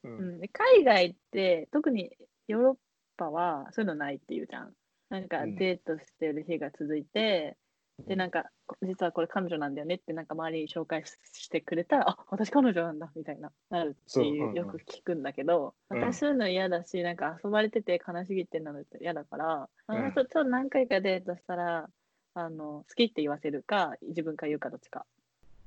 [0.04, 2.14] うんううん海外って特に
[2.48, 2.76] ヨーロッ
[3.16, 4.74] パはそういうのないっていうじゃん。
[5.08, 7.56] なんかうんデートしてる日が続いて、
[8.06, 21.88] でなんかこ実はこれ彼女なんだよねってなんか周りに紹介ししてくれたらあ私彼女なんだみたいななるっていうよく聞くんだけど、うん私そういうの嫌だしなんか遊ばれてて悲しぎってんのって嫌だから、あうんの人と何回かデートしたら
[22.34, 25.06] あの好きって言わせるか自分から言うかどっちか。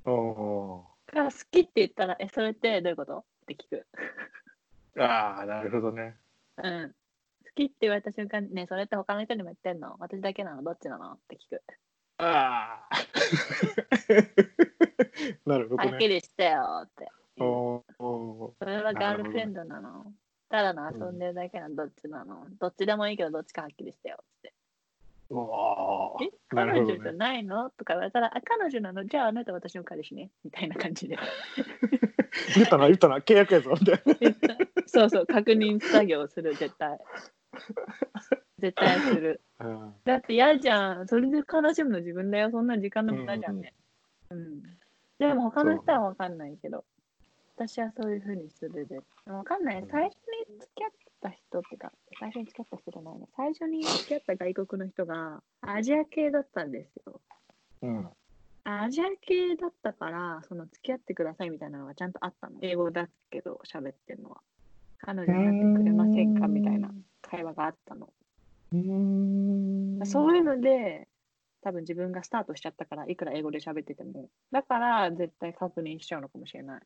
[0.05, 3.17] おが好きって言ったらえそれってどういうこと？
[3.17, 3.87] って聞く。
[4.95, 6.15] ーああ、なるほどね。
[6.57, 6.89] うん。
[7.43, 9.95] 好きって言われた瞬間にね、それって他の人にも言ってんの？
[9.99, 10.61] 私だけなの？
[10.61, 11.13] どっちなの？
[11.13, 11.63] って聞く。
[12.19, 12.95] ああ。
[15.49, 15.91] なるほどね。
[15.91, 17.07] はっきりしてよって。
[17.41, 20.13] おーおそれはガールフレンドなの
[20.49, 24.53] ただの遊んでるだけなのどっちなのどっちでもいいけどどっちかはっきりしてよって。
[26.21, 26.29] え？
[26.49, 27.11] 彼女じゃね。
[27.13, 27.69] ないの？
[27.69, 29.05] とか言われたら、あ、彼女なの？
[29.05, 31.17] じゃああなた私の彼氏ねみたいな感じで。
[32.55, 33.73] 言ったな、言ったな、契約やぞ。
[33.79, 36.99] みたいな そうそう、確認作業する、絶対。
[38.57, 39.41] 絶対する。
[39.59, 41.07] うんだって嫌じゃん。
[41.07, 42.49] それで悲しむの自分だよ。
[42.51, 43.73] そんな時間の無駄じゃんね。
[44.29, 44.61] うん。
[45.17, 46.85] でも他の人は分かんないけど、
[47.55, 49.01] 私はそういうふうにするで。
[49.25, 49.85] 分かんない。
[49.91, 50.13] 最初
[50.49, 50.91] に付き合っ
[51.21, 53.29] た人ってか、最初に付き合った人じゃないの。
[53.35, 57.19] 最初に付き合った外国の人がアジア系だったんですよ。
[57.81, 58.09] うん。
[58.63, 62.59] アジア系だったから、その付き合ってくださいみたいなのがちゃんとあったの。
[62.61, 64.37] 英語だけど喋ってるのは。
[65.01, 66.91] 彼女になってくれませんかみたいな
[67.21, 68.09] 会話があったの。
[68.71, 70.05] うーん。
[70.05, 71.07] そういうので、
[71.61, 74.29] 多分自分がスタートしちゃったから、いくら英語で喋ってても。
[74.51, 76.81] だから、絶対確認しちゃうのかもしれない。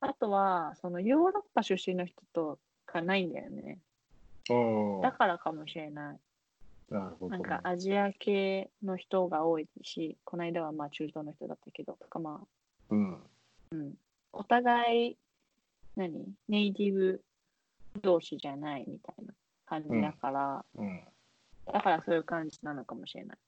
[0.00, 3.78] あとは、そのヨーロッパ出身の人とかないんだよね。
[5.02, 6.20] だからかもしれない。
[6.92, 7.38] なるほどね。
[7.38, 12.46] なんかアジア系の人が多いし、この間はまあ中東の人だったけど、とかまあ、
[12.90, 13.22] うん。
[13.70, 13.94] うん。
[14.32, 15.18] お互い、
[15.94, 16.34] 何？
[16.48, 17.22] ネイティブ
[18.02, 19.34] 同士じゃないみたいな
[19.70, 21.00] 感じだから、うん。
[21.72, 23.38] だからそういう感じなのかもしれない。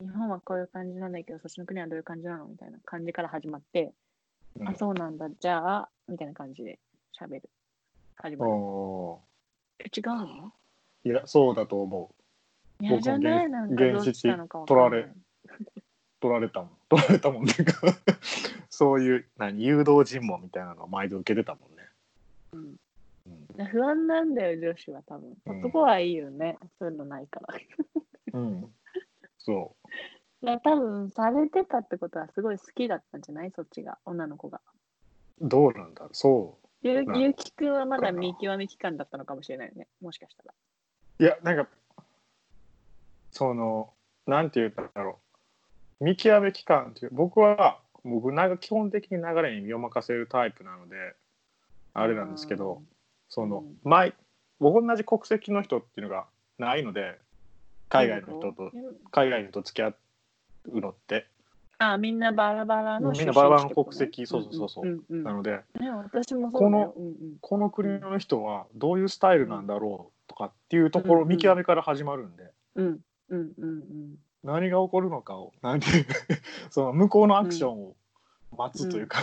[0.00, 3.92] 日本はこういう感じなんだけど、そっちの国はどういう感じなのみたいな感じから始まって、
[4.58, 6.80] うんあ、そうなんだ、じゃあ、みたいな感じで
[7.16, 7.48] 喋る。
[8.16, 8.50] 始まる。
[8.50, 10.52] 違うの？
[11.04, 12.10] ーいや、そうだと思
[12.80, 12.84] う。
[12.84, 13.68] いや、じゃない、なん
[14.48, 15.08] か取られ
[16.20, 16.70] 取られたもん。
[16.90, 17.72] 取られたもんっていうか、
[18.68, 21.88] そういう、何、誘導尋問みたいなのを毎度受けてたもんね。
[22.52, 22.76] うんうん。
[23.66, 25.36] 不安なんだよ、女子は多分。
[25.46, 26.58] うん男はいいよね。
[26.78, 27.54] そういうのないから。
[28.32, 28.74] うん。
[29.38, 29.76] そ
[30.62, 33.52] 多分、されてたってことはすごい好きだったんじゃない？
[33.54, 34.60] そっちが、女の子が。
[35.40, 35.48] う。
[35.48, 36.08] どうなんだろう。
[36.12, 36.66] そう。
[36.82, 39.86] ゆなゆうきくんはまだ見極め期間だったのかもしれないよね。
[40.00, 40.54] もしかしたら。
[41.18, 41.68] いや、なんか、
[43.32, 43.92] その、
[44.26, 45.18] なんて言うんだろ
[46.00, 46.04] う。
[46.04, 50.96] 見極め期間っていう、僕は、僕なんか基本的に流れに身を任せるタイプなので、
[51.92, 52.82] あれなんですけど、
[53.30, 54.12] そのうん、前、
[54.58, 56.26] 僕同じ国籍の人っていうのが
[56.58, 57.18] ないので、
[57.88, 58.70] 海外の人と、
[59.10, 59.94] 海外の人と付き合
[60.66, 61.26] うのって、
[61.78, 64.86] あ、みんなバラバラのみんなバラバラの国籍そうそうそうそう。
[64.86, 65.22] うんうん。
[65.22, 66.52] なので、ね、私も。
[66.52, 67.14] こうんうん。
[67.40, 72.98] この国の人はどういうスタイルなんだろうとかっていうところ、見極めから始まるんで、うん
[73.30, 76.06] うんうん何が起こるのかを、なんていう、
[76.70, 77.96] その向こうのアクションを
[78.56, 79.20] 待つというか、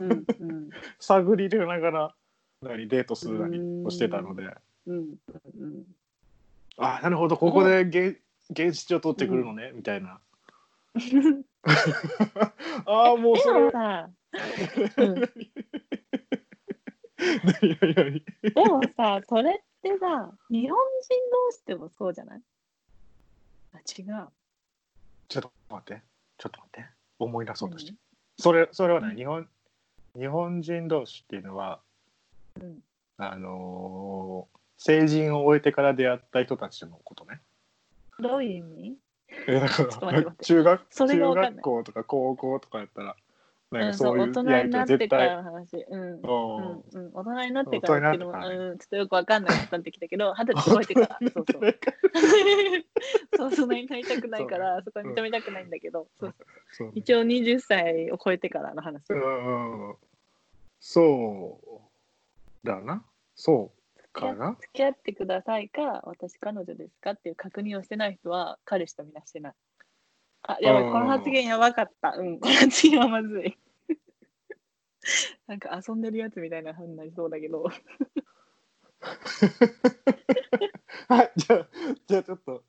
[0.00, 0.70] うんうんうん。
[0.98, 2.14] 探り入れながら、
[2.62, 4.96] 何デートするなりをしてたので、うん。
[4.96, 5.84] うん
[6.80, 10.20] ああ、なるほど、ここで現現地を取ってくるのね、みたいな。
[12.86, 13.60] ああ、もうでそれ。
[13.64, 14.10] も、さ、
[17.18, 22.42] でもさ、それってさ、日本人同士でもそうじゃない？
[23.74, 24.28] あ、違う。
[25.28, 26.02] ちょっと待って、
[26.38, 26.86] ちょっと待って、
[27.18, 27.90] 思い出そうとして。
[27.92, 27.98] 何？
[28.38, 29.48] それ、それはね、日本、
[30.16, 31.80] 日本人同士っていうのは、
[32.60, 32.78] うん
[33.18, 37.40] あのー成人を終えてから出会った人たちのことね。
[38.20, 38.96] どういう意味？
[40.40, 43.16] 中学中学校とか高校とかやったら、
[43.70, 45.08] なんうん、かそういう大人やりとになって。
[45.08, 45.84] からの話。
[45.88, 46.00] うん。
[46.00, 46.20] うん
[47.12, 51.74] 大人になってからっていうのは、うん、ちょっとよくわかんなく なってきたけど、二十歳超えてから、そうそう。
[53.36, 59.02] そう、そんなになりたくないから、そこは認めたくないんだけど、そうそうそう一応20歳を超えてからの話。
[59.10, 59.96] うん
[60.80, 61.87] そう
[62.68, 63.04] だな。
[63.34, 64.56] そうかな。
[64.60, 69.54] 付き合ってくださいか、私彼女ですかっていう確認をしてない人は彼氏とみなしてない。
[70.42, 72.10] あ、やばい、うんこの発言やばかった。
[72.16, 73.58] うん、この発言はまずい。
[75.48, 77.64] なんか遊んでるやつみたいな風になりそうだけど。
[81.08, 81.68] はいじゃあ
[82.06, 82.64] じゃあちょっと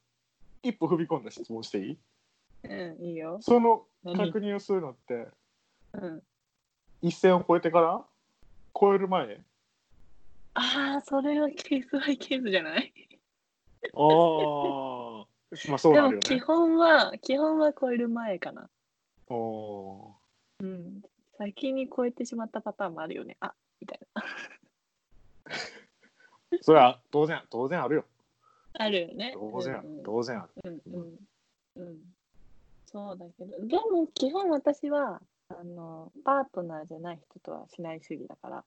[0.63, 1.97] 一歩踏み込んだ質問していい？
[2.63, 3.39] うん、いいよ。
[3.41, 4.17] その何？
[4.31, 5.27] 確認をするのって
[5.93, 6.23] うん。
[7.01, 8.05] 一線を越えてから？
[8.79, 9.41] 超える前
[10.53, 12.93] ああ、それはケースバイケースじゃない？
[13.93, 15.25] ああ
[15.67, 18.69] まあそうでも基なるよね本は、基本は超える前かな。
[19.29, 20.13] お
[20.59, 21.01] うん。
[21.37, 23.37] 先に超えてしまったパターンもあるよね。
[23.39, 24.23] あみたいな。
[26.51, 28.05] ーそれは当然当然あるよ
[28.73, 29.33] あるよね。
[29.35, 31.17] 当然あるうん当然あるうんうん
[31.75, 31.97] うん。
[32.85, 38.63] そうだけど、でも基本私は、あの、パートナーじゃない人とはしない主義だから、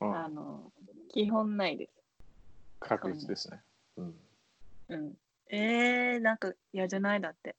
[0.00, 0.70] うんあの、
[1.08, 1.92] 基本ないです。
[2.80, 3.60] 確率ですね
[3.96, 4.14] うん
[4.88, 5.12] うん。
[5.48, 7.20] えー、なんか嫌じゃない？
[7.20, 7.54] だって。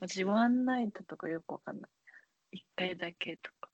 [0.00, 1.90] 私、ワンナイトとかよくわかんない。
[2.52, 3.68] 一回だけとか。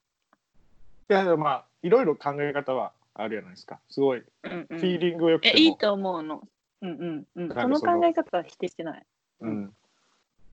[1.11, 6.43] いやでもまあいろいろ考え方はあるじゃないですかすごいうんうん、フィーリングよくてえ、も、いいと思うの。
[6.83, 7.49] うんうんうん。
[7.49, 9.07] そのなんかその考え方は否定してない。
[9.41, 9.75] うん、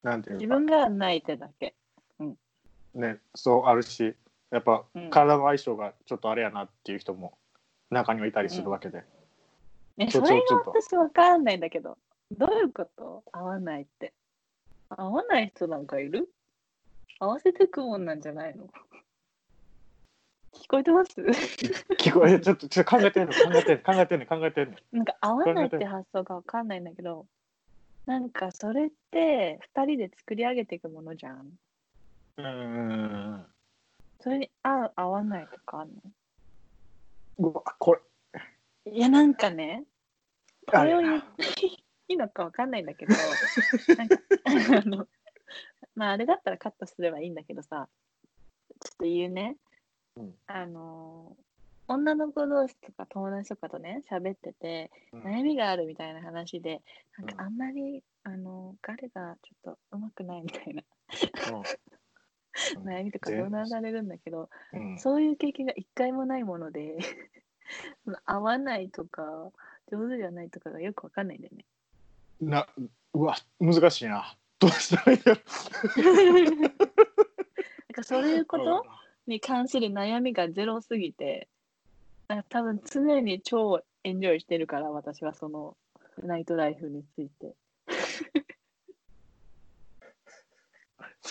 [0.04, 1.76] なんていうか自分がないってだけ。
[2.94, 4.16] ねそうあるし
[4.52, 7.38] やっぱうん体の相性がちょっとあれやなっていう人も
[7.90, 9.04] 中にはいたりするわけで、
[9.98, 11.98] ね、ちょそれが私わかんないんだけど。
[12.32, 13.24] どういうこと？
[13.32, 14.14] 合わないって。
[14.90, 16.28] 合わない人なんかいる？
[17.20, 18.68] 合わせてくもんなんじゃないの？
[20.54, 21.12] 聞こえてます？
[22.00, 24.78] 聞こえちょっとちょっと考えてんの考えてんの考えてんの考えてんの。
[24.92, 27.28] なんか合わないって発想がわかんないんだけど、
[28.08, 31.58] なんかそれって2人で作り上げていくものじゃん。
[32.38, 33.46] うーん
[34.20, 35.92] それに合う合わないとかある
[37.38, 38.00] うわこれ。
[38.86, 39.84] のいやなんかね、
[40.68, 43.14] これを言っていいのかわかんないんだけど、
[43.98, 45.08] なんかあの、
[45.96, 47.90] まああれだったらカットすればいいんだけどさ、
[48.80, 49.58] ちょっと言うね、
[50.18, 50.36] うん。
[50.48, 51.36] あの、
[51.88, 55.22] 女の子同士とか友達とかとね、喋ってて、うん。
[55.24, 56.82] 悩みがあるみたいな話で、
[57.18, 57.36] なんうん。
[57.36, 60.84] かあんまり、あの、彼がちょっとうまくないみたいな
[62.84, 64.92] 悩みとか相談されるんだけど、うん。
[64.92, 66.98] うんそういう経験が一回もないもので、
[68.26, 69.52] 合わないとか、
[69.92, 71.66] 上手じゃないとかがよくわかんないんだよね。
[72.42, 72.68] な
[73.14, 74.36] うわ難しいな。
[74.60, 75.42] どうしたらいいやろ。
[76.62, 76.70] なん
[77.94, 78.86] かそういうこと
[79.28, 81.48] に関する悩みがゼロすぎて、
[82.28, 85.78] なんか多分常に超エンジョイしてるから、私はその
[86.24, 87.56] ナイトライフについて。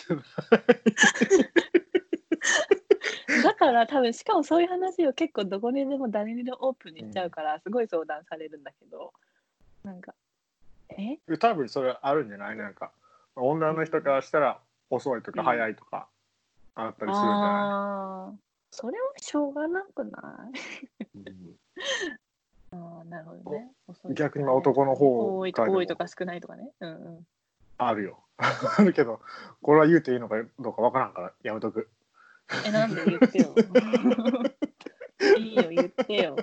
[3.43, 9.13] だから多分しかもそういう話を結構どこにでも誰にでもオープンにしちゃうから、すごい相談されるんだけど
[9.83, 10.15] なんか
[10.91, 11.19] え？
[11.39, 12.57] 多分それあるんじゃない？
[12.57, 12.93] なんか
[13.37, 15.47] 女の人からしたら遅いとかうん。
[15.47, 16.09] 早いとか
[16.75, 18.37] あったりするんじゃなああー。
[18.71, 20.51] それはしょうがなくな
[21.15, 21.19] い？
[21.19, 21.57] い、うん。
[22.73, 23.73] ああなるほどね。
[23.87, 26.71] 遅い逆にまあ男の方多いからでも多いとか少ないとかね。
[26.81, 27.27] うんうん
[27.79, 28.21] あるよ。
[28.37, 29.21] あるけど
[29.63, 31.89] これは言うていいのかどうかわからんからやめとく。
[32.67, 33.55] えなんで言ってよ。
[35.39, 36.37] いいよ言ってよ。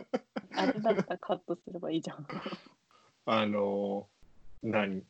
[0.56, 2.26] あれだったらカットすればいいじゃん。
[3.26, 4.08] あの
[4.64, 5.04] 何？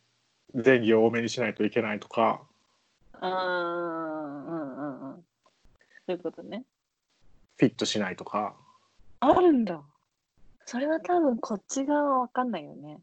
[0.54, 2.42] 前儀を多めにしないといけないとか。
[3.14, 5.26] ああうんうんうん。
[6.06, 6.66] そういうことね。
[7.58, 8.56] フィットしないとか。
[9.20, 9.82] あるんだ。
[10.66, 13.00] それは多分こっち側は分かんないよね。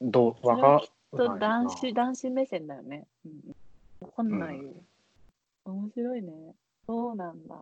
[0.00, 0.84] どうわか
[1.16, 3.54] と男子男子目線だよね、うん、
[4.00, 4.58] 分かんない。
[4.58, 4.72] よ、
[5.64, 6.32] 面白いね。
[6.86, 7.56] そうなんだ。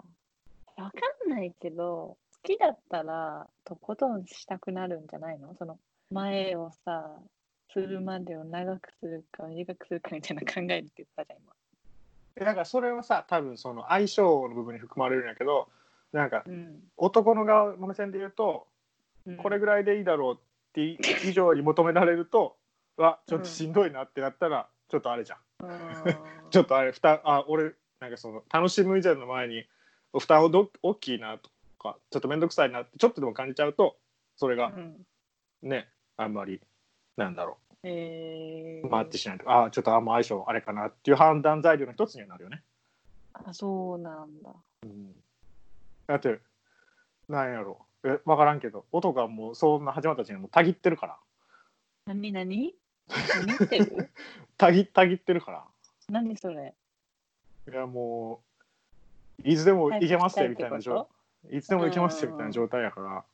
[0.77, 0.91] 分か
[1.27, 5.55] んないけど好きだったらとことんしたくなるんじゃないの？
[5.59, 5.79] その
[6.11, 7.11] 前をさ
[7.73, 11.53] するまでを長くするか短くするかみたいな考えるって言ったじゃん今。
[12.37, 15.69] なだからそれはさ多分その相性の部分に含まれるんやけど
[16.13, 16.81] なんかうん。
[16.97, 18.67] 男の側の目線で言うと
[19.27, 19.37] うん。
[19.37, 20.39] これぐらいでいいだろうっ
[20.73, 22.57] てい以上に求められると
[23.01, 25.39] わちょっとしんどいなってなったらちょっとあれじゃん。
[26.51, 29.67] ちょっとあれ負担あ俺なんかその楽しむ以前の前に
[30.19, 33.97] 負担をど大きいなとかちょっと面倒くさいなってちょっとでも感じちゃうと
[34.37, 35.07] それがうん。
[35.63, 36.61] ねあんまり
[37.17, 42.63] なんだろえー、うマッチしないとか、あちょっとあんま相性あれかなっていう判断材料の一つにはなるよね。
[43.33, 44.53] あそうなんだ。
[46.07, 46.41] だって
[47.29, 51.19] なんやろえ分からんけど男はもうそんな始まった時にもうたぎってるから。
[52.07, 52.75] 何何？
[53.47, 54.11] 何言ってる？
[54.57, 55.65] たぎたぎってるから。
[56.09, 56.75] 何それ？
[57.69, 58.43] いやも
[59.45, 61.09] ういつでも行けますよみたいな状
[61.51, 63.25] いつでも行けますよみたいな状態やから。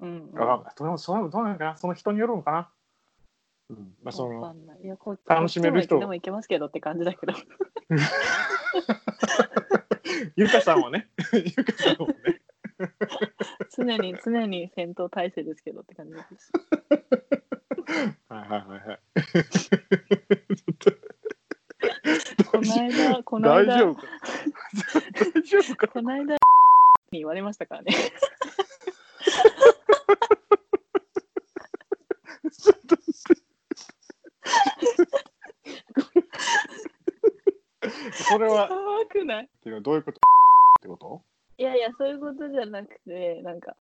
[0.00, 0.74] うん、わかんない。
[0.76, 1.76] どうそれもどうなのかな？
[1.76, 2.70] その人によるのかな、
[3.70, 3.94] うん。
[4.02, 4.54] まあ、その
[5.26, 5.98] 楽しめる人。
[5.98, 7.34] でも行けますけどって感じだけど。
[10.36, 11.08] ゆかさんはね。
[11.34, 12.40] ゆかさんはね。
[13.76, 16.52] 常に常に戦闘態勢ですけどって感じです。
[18.28, 18.98] はいはいはいはい。
[22.50, 24.02] この間、この間大丈夫、か？
[25.34, 25.88] 大丈夫か？
[25.88, 26.38] この間に
[27.12, 27.92] 言われましたからね。
[27.92, 33.42] ちょっと待って。
[38.12, 39.48] それは怖くない？
[39.64, 40.18] てかどういうこと？
[40.18, 40.20] っ
[40.82, 41.22] てこと？
[41.58, 43.74] いやいや、そういうことじゃなくて、なんか、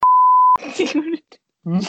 [0.59, 1.39] って言われて。
[1.65, 1.81] うん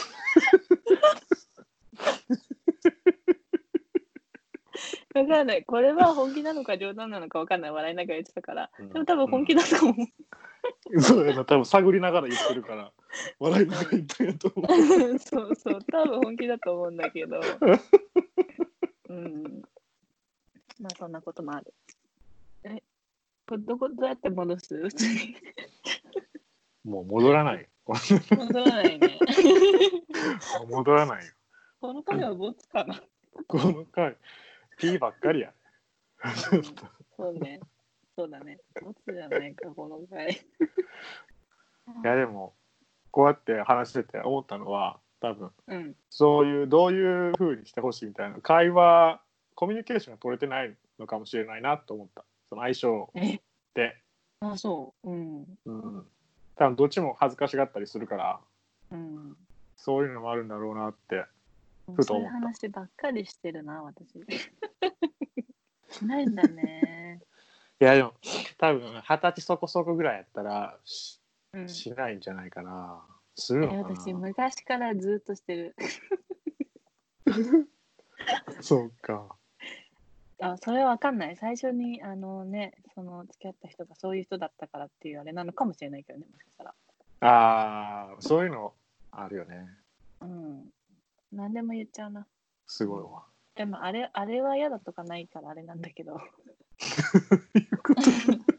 [5.13, 5.63] わかんない。
[5.63, 7.71] これは本気なのか冗談なのかわかんない。
[7.71, 8.69] 笑いながら言ってたから。
[8.79, 9.95] うんでも多分本気だと思
[10.95, 11.01] う。
[11.01, 12.91] そうやな多分探りながら言ってるから
[13.39, 15.79] 笑いながら言ったんやと思うそうそう。
[15.91, 17.41] 多分本気だと思うんだけど。
[19.09, 19.61] うん。
[20.79, 21.73] まあそんなこともある。
[22.63, 22.81] え、
[23.47, 24.77] これどこどうやって戻す？
[24.77, 25.35] 普通に。
[26.83, 29.19] もう戻らない戻らないね。
[30.69, 31.33] 戻らないよ
[31.79, 33.01] この回はボツかな。
[33.47, 34.15] この回
[34.77, 35.53] P ばっかりや
[37.17, 37.59] そうね。
[38.15, 38.59] そうだね。
[38.81, 40.31] ボツじゃないか、この回。
[42.03, 42.53] いやでも
[43.09, 45.95] こうやって話してて思ったのは多分うん。
[46.09, 49.21] そういうどういう風にしてほしいみたいな会話
[49.55, 53.39] コミュニケーションが取れてないのかもしれないなと思ったその相性え、
[53.73, 53.97] で、
[54.39, 55.09] あ、そう。
[55.09, 55.57] うん。
[55.65, 56.07] うん、
[56.55, 58.39] 多分どっちも恥ずかしがったりするから
[58.91, 59.37] うん。
[59.75, 61.25] そういうのもあるんだろうなって
[61.95, 64.25] ふとそういう思った話ばっかりしてるな、私。
[65.89, 67.21] しないんだね。
[67.79, 68.13] いやでも
[68.57, 71.19] 多分二十歳そこそこぐらいやったらし
[71.53, 71.69] うん。
[71.69, 73.01] しないんじゃないかな
[73.35, 75.75] するえのか私、な昔からずっとしてる。
[78.61, 79.35] そうか
[80.39, 81.37] あ、それはわかんない。
[81.37, 86.73] 最初に、あのね、その付き合った人がそういう人だったからっていうあれなのかもしれないけどね、もしかしたら。
[87.21, 88.73] あーそういうの
[89.11, 89.67] あるよね
[90.21, 90.73] うん。
[91.31, 92.27] 何でも言っちゃうな。
[92.67, 93.23] すごいわ
[93.55, 96.19] でも、あれ、あれは嫌だとかないからあれなんだけど。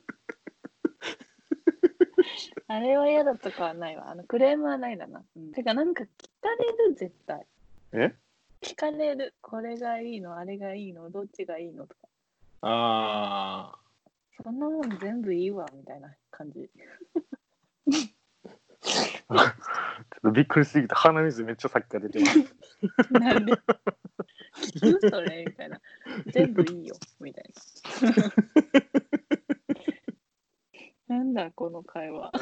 [2.69, 4.11] あれは嫌だとかはないわ。
[4.11, 5.23] あのクレームはないだな。
[5.37, 6.07] うん、てか、なんか聞
[6.41, 7.47] かれる、絶対。
[7.93, 8.15] え？
[8.63, 9.35] 聞かれる。
[9.43, 12.09] これがいいの、あれがいいの、どっちがいいのとか。
[12.63, 13.79] あ
[14.43, 16.71] そんなもん全部いいわ、みたいな感じ。
[20.29, 23.53] っとびっくりしすぎて鼻水めっちゃさっきから出てます なんで？
[24.55, 25.81] 聞くそれみたいな。
[26.27, 27.45] 全部いいよ、みたい
[31.09, 31.17] な。
[31.17, 32.33] なんだ、この会話。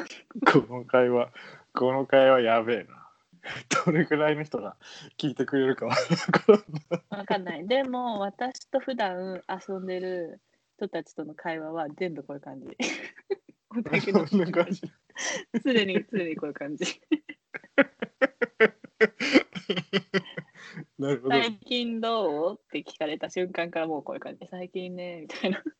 [0.45, 1.31] この会話
[1.73, 3.09] この会話やべえな
[3.85, 4.77] どれぐらいの人が
[5.17, 6.01] 聞いてくれるかわか
[6.47, 6.61] らん
[7.09, 7.67] なわかんない。
[7.67, 10.41] でも、私と普段遊んでる
[10.77, 12.77] 人たちとの会話は全部こういう感じ。
[13.83, 14.81] だけどそんな感じ
[15.63, 16.85] 常に常にこういう感じ。
[20.97, 22.59] なるほど最近どう？
[22.59, 24.47] って聞かれた瞬間からもうこういう感じ。
[24.49, 25.63] 最近ね、みたいな。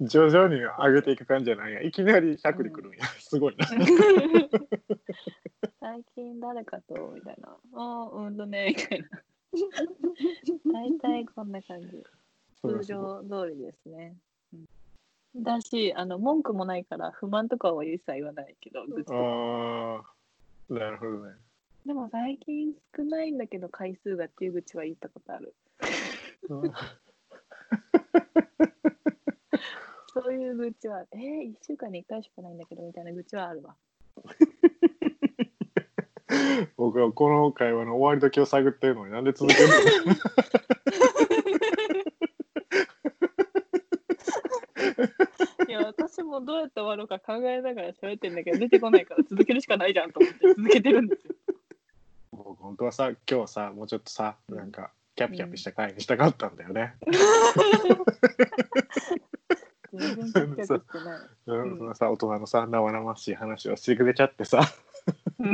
[0.00, 3.66] 徐々に上げていく感じじゃないやいきなり100でくるんや、すごいな
[5.80, 6.94] 最近誰かと？
[7.14, 7.48] みたいな。
[7.74, 9.08] ああ、うんとね、みたいな。
[10.72, 12.04] 大体こんな感じ。
[12.62, 14.16] 通常通りですね。
[14.52, 14.66] うん
[15.36, 18.84] だし、あの文句もないから不満とかは一切言わないけど、あ
[20.70, 21.34] あなるほどね
[21.86, 25.54] でも最近少ないんだけど回数がっていう愚痴は言ったことある。
[30.12, 33.76] そういう愚痴は、えー、1週間に1回しかないんだけどみたいな愚痴はあるわ。
[36.76, 39.74] 僕はこの会話の終わり時を探ってるのになんで続けるの
[45.68, 51.34] いや、私もどうやって終わろうか考えながら喋ってんだけど、出てこないから続けるしかないじゃんと思って続けてるんですよ。
[52.32, 56.94] 僕本当はさ今日さもうちょっとさなんかキャピキャピした回にしたかったんだよね、
[59.92, 60.74] 全然キャピキャピして
[61.04, 61.18] ない。
[61.48, 61.60] うん。
[61.72, 64.62] うんそのさ大人のさ生々しい話をしてくれちゃってさ。
[65.38, 65.52] 聞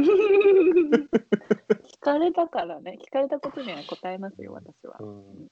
[2.03, 4.99] かれたからね、聞かれたことには答えますよ、私は。
[5.01, 5.49] うん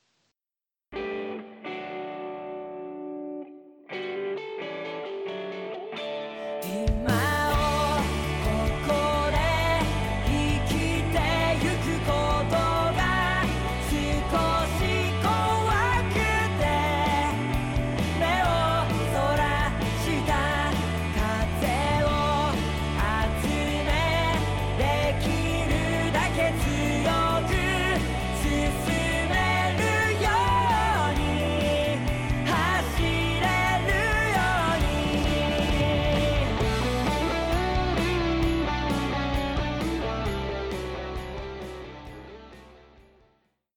[6.73, 7.22] 今